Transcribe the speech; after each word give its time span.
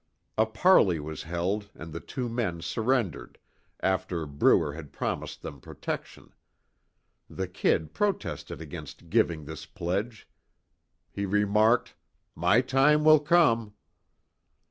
A 0.35 0.47
parley 0.47 0.99
was 0.99 1.21
held, 1.21 1.69
and 1.75 1.93
the 1.93 1.99
two 1.99 2.27
men 2.27 2.61
surrendered, 2.63 3.37
after 3.81 4.25
Bruer 4.25 4.73
had 4.73 4.91
promised 4.91 5.43
them 5.43 5.61
protection. 5.61 6.33
The 7.29 7.47
"Kid" 7.47 7.93
protested 7.93 8.61
against 8.61 9.11
giving 9.11 9.45
this 9.45 9.67
pledge. 9.67 10.27
He 11.11 11.27
remarked: 11.27 11.93
"My 12.33 12.61
time 12.61 13.03
will 13.03 13.19
come." 13.19 13.75